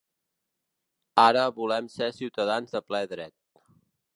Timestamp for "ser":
1.99-2.07